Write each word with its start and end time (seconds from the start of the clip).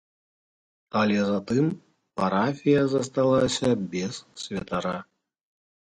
Але 1.01 1.19
затым 1.31 1.65
парафія 2.21 2.81
засталася 2.95 3.69
без 3.95 4.13
святара. 4.45 4.97